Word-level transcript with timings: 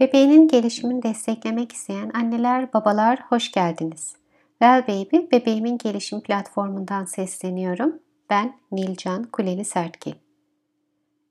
Bebeğinin 0.00 0.48
gelişimini 0.48 1.02
desteklemek 1.02 1.72
isteyen 1.72 2.10
anneler, 2.14 2.72
babalar 2.72 3.20
hoş 3.20 3.52
geldiniz. 3.52 4.16
Well 4.50 4.82
Baby, 4.82 5.16
bebeğimin 5.32 5.78
gelişim 5.78 6.20
platformundan 6.20 7.04
sesleniyorum. 7.04 7.98
Ben 8.30 8.56
Nilcan 8.72 9.24
Kuleli 9.24 9.64
Sertgil. 9.64 10.12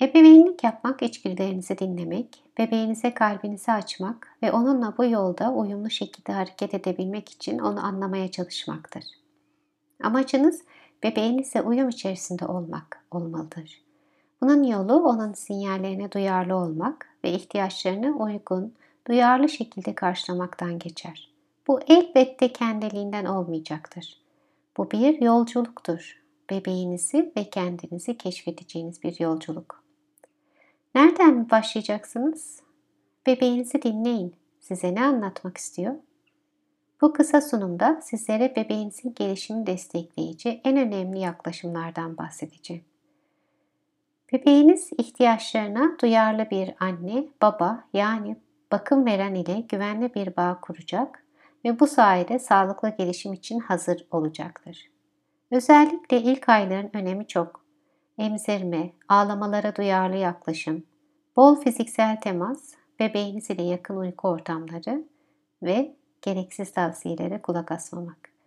Ebeveynlik 0.00 0.64
yapmak 0.64 1.02
içgüdülerinizi 1.02 1.78
dinlemek, 1.78 2.44
bebeğinize 2.58 3.14
kalbinizi 3.14 3.72
açmak 3.72 4.36
ve 4.42 4.52
onunla 4.52 4.94
bu 4.98 5.04
yolda 5.04 5.52
uyumlu 5.52 5.90
şekilde 5.90 6.32
hareket 6.32 6.74
edebilmek 6.74 7.28
için 7.28 7.58
onu 7.58 7.86
anlamaya 7.86 8.30
çalışmaktır. 8.30 9.04
Amacınız 10.02 10.62
bebeğinizle 11.02 11.62
uyum 11.62 11.88
içerisinde 11.88 12.46
olmak 12.46 13.04
olmalıdır. 13.10 13.87
Bunun 14.40 14.62
yolu 14.62 14.94
onun 14.94 15.32
sinyallerine 15.32 16.12
duyarlı 16.12 16.56
olmak 16.56 17.08
ve 17.24 17.30
ihtiyaçlarını 17.30 18.16
uygun, 18.16 18.74
duyarlı 19.08 19.48
şekilde 19.48 19.94
karşılamaktan 19.94 20.78
geçer. 20.78 21.30
Bu 21.68 21.80
elbette 21.86 22.52
kendiliğinden 22.52 23.24
olmayacaktır. 23.24 24.20
Bu 24.76 24.90
bir 24.90 25.20
yolculuktur. 25.20 26.22
Bebeğinizi 26.50 27.32
ve 27.36 27.50
kendinizi 27.50 28.18
keşfedeceğiniz 28.18 29.02
bir 29.02 29.20
yolculuk. 29.20 29.82
Nereden 30.94 31.50
başlayacaksınız? 31.50 32.60
Bebeğinizi 33.26 33.82
dinleyin. 33.82 34.34
Size 34.60 34.94
ne 34.94 35.04
anlatmak 35.04 35.56
istiyor? 35.56 35.94
Bu 37.00 37.12
kısa 37.12 37.40
sunumda 37.40 38.00
sizlere 38.02 38.56
bebeğinizin 38.56 39.14
gelişimini 39.14 39.66
destekleyici 39.66 40.60
en 40.64 40.76
önemli 40.76 41.18
yaklaşımlardan 41.18 42.16
bahsedeceğim. 42.16 42.84
Bebeğiniz 44.32 44.90
ihtiyaçlarına 44.98 45.96
duyarlı 46.02 46.50
bir 46.50 46.74
anne, 46.80 47.28
baba 47.42 47.84
yani 47.92 48.36
bakım 48.72 49.06
veren 49.06 49.34
ile 49.34 49.60
güvenli 49.60 50.14
bir 50.14 50.36
bağ 50.36 50.58
kuracak 50.62 51.24
ve 51.64 51.80
bu 51.80 51.86
sayede 51.86 52.38
sağlıklı 52.38 52.88
gelişim 52.88 53.32
için 53.32 53.60
hazır 53.60 54.06
olacaktır. 54.10 54.90
Özellikle 55.50 56.20
ilk 56.22 56.48
ayların 56.48 56.90
önemi 56.92 57.26
çok. 57.26 57.64
Emzirme, 58.18 58.92
ağlamalara 59.08 59.76
duyarlı 59.76 60.16
yaklaşım, 60.16 60.82
bol 61.36 61.56
fiziksel 61.56 62.20
temas, 62.20 62.74
bebeğiniz 63.00 63.50
ile 63.50 63.62
yakın 63.62 63.96
uyku 63.96 64.28
ortamları 64.28 65.04
ve 65.62 65.96
gereksiz 66.22 66.72
tavsiyelere 66.72 67.42
kulak 67.42 67.72
asmamak. 67.72 68.37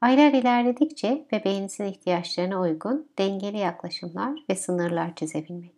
Aylar 0.00 0.32
ilerledikçe 0.32 1.26
bebeğinizin 1.32 1.84
ihtiyaçlarına 1.84 2.60
uygun 2.60 3.08
dengeli 3.18 3.58
yaklaşımlar 3.58 4.32
ve 4.50 4.54
sınırlar 4.54 5.14
çizebilmek. 5.14 5.76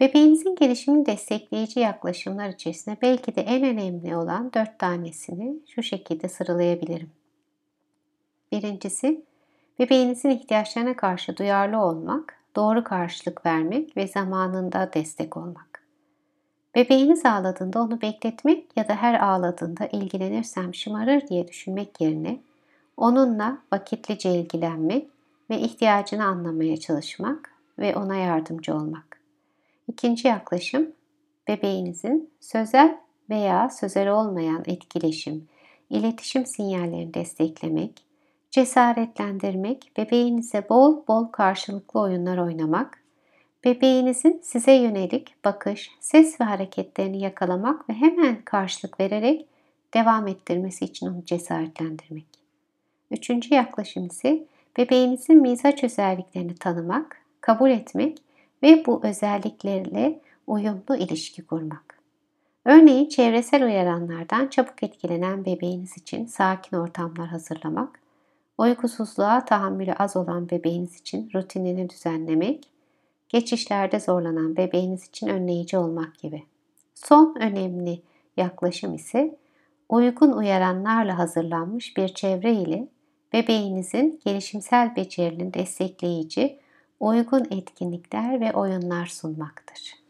Bebeğinizin 0.00 0.56
gelişimini 0.56 1.06
destekleyici 1.06 1.80
yaklaşımlar 1.80 2.48
içerisinde 2.48 2.96
belki 3.02 3.36
de 3.36 3.40
en 3.40 3.64
önemli 3.64 4.16
olan 4.16 4.52
dört 4.54 4.78
tanesini 4.78 5.56
şu 5.66 5.82
şekilde 5.82 6.28
sıralayabilirim. 6.28 7.10
Birincisi, 8.52 9.22
bebeğinizin 9.78 10.30
ihtiyaçlarına 10.30 10.96
karşı 10.96 11.36
duyarlı 11.36 11.82
olmak, 11.82 12.38
doğru 12.56 12.84
karşılık 12.84 13.46
vermek 13.46 13.96
ve 13.96 14.06
zamanında 14.06 14.90
destek 14.94 15.36
olmak. 15.36 15.82
Bebeğiniz 16.74 17.26
ağladığında 17.26 17.82
onu 17.82 18.00
bekletmek 18.00 18.76
ya 18.76 18.88
da 18.88 18.94
her 18.94 19.20
ağladığında 19.20 19.86
ilgilenirsem 19.86 20.74
şımarır 20.74 21.28
diye 21.28 21.48
düşünmek 21.48 22.00
yerine 22.00 22.40
Onunla 22.96 23.58
vakitlice 23.72 24.34
ilgilenmek 24.34 25.08
ve 25.50 25.60
ihtiyacını 25.60 26.24
anlamaya 26.24 26.76
çalışmak 26.76 27.50
ve 27.78 27.96
ona 27.96 28.16
yardımcı 28.16 28.74
olmak. 28.74 29.20
İkinci 29.88 30.28
yaklaşım, 30.28 30.92
bebeğinizin 31.48 32.30
sözel 32.40 32.98
veya 33.30 33.68
sözel 33.68 34.08
olmayan 34.08 34.62
etkileşim, 34.66 35.48
iletişim 35.90 36.46
sinyallerini 36.46 37.14
desteklemek, 37.14 38.02
cesaretlendirmek, 38.50 39.92
bebeğinize 39.96 40.68
bol 40.68 41.06
bol 41.08 41.24
karşılıklı 41.24 42.00
oyunlar 42.00 42.38
oynamak, 42.38 43.02
bebeğinizin 43.64 44.40
size 44.42 44.72
yönelik 44.72 45.44
bakış, 45.44 45.90
ses 46.00 46.40
ve 46.40 46.44
hareketlerini 46.44 47.20
yakalamak 47.20 47.88
ve 47.88 47.94
hemen 47.94 48.42
karşılık 48.44 49.00
vererek 49.00 49.46
devam 49.94 50.28
ettirmesi 50.28 50.84
için 50.84 51.06
onu 51.06 51.24
cesaretlendirmek. 51.24 52.45
Üçüncü 53.10 53.54
yaklaşım 53.54 54.06
ise 54.06 54.46
bebeğinizin 54.76 55.42
mizaç 55.42 55.84
özelliklerini 55.84 56.54
tanımak, 56.54 57.22
kabul 57.40 57.70
etmek 57.70 58.18
ve 58.62 58.86
bu 58.86 59.00
özelliklerle 59.04 60.20
uyumlu 60.46 60.96
ilişki 60.96 61.46
kurmak. 61.46 61.98
Örneğin 62.64 63.08
çevresel 63.08 63.64
uyaranlardan 63.64 64.48
çabuk 64.48 64.82
etkilenen 64.82 65.44
bebeğiniz 65.44 65.96
için 65.96 66.26
sakin 66.26 66.76
ortamlar 66.76 67.28
hazırlamak, 67.28 68.00
uykusuzluğa 68.58 69.44
tahammülü 69.44 69.92
az 69.92 70.16
olan 70.16 70.50
bebeğiniz 70.50 71.00
için 71.00 71.30
rutinini 71.34 71.90
düzenlemek, 71.90 72.70
geçişlerde 73.28 74.00
zorlanan 74.00 74.56
bebeğiniz 74.56 75.08
için 75.08 75.26
önleyici 75.26 75.78
olmak 75.78 76.18
gibi. 76.18 76.42
Son 76.94 77.36
önemli 77.40 78.02
yaklaşım 78.36 78.94
ise 78.94 79.36
uygun 79.88 80.32
uyaranlarla 80.32 81.18
hazırlanmış 81.18 81.96
bir 81.96 82.08
çevre 82.08 82.52
ile 82.52 82.88
bebeğinizin 83.36 84.20
gelişimsel 84.24 84.96
becerilerini 84.96 85.54
destekleyici 85.54 86.58
uygun 87.00 87.46
etkinlikler 87.50 88.40
ve 88.40 88.52
oyunlar 88.52 89.06
sunmaktır. 89.06 90.05